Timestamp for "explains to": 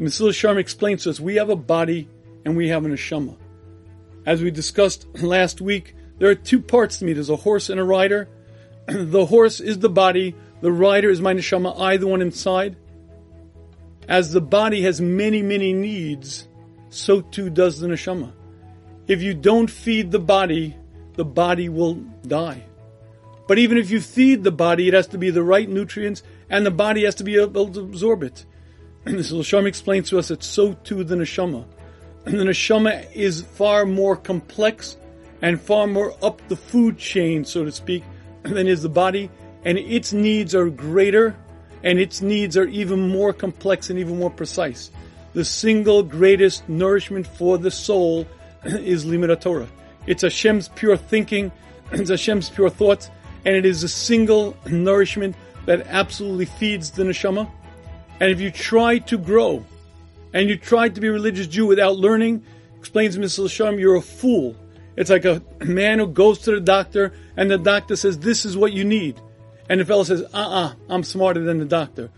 0.56-1.10, 29.66-30.18